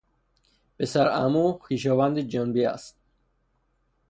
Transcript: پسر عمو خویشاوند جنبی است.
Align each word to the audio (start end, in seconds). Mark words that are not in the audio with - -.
پسر 0.79 1.07
عمو 1.07 1.59
خویشاوند 1.61 2.19
جنبی 2.19 2.65
است. 2.65 2.97